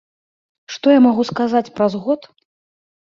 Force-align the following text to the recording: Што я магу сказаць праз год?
Што 0.75 0.95
я 0.97 1.03
магу 1.07 1.25
сказаць 1.31 1.63
праз 1.79 1.93
год? 2.07 2.21